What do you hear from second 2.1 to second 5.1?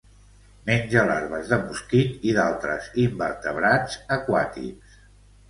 i d'altres invertebrats aquàtics.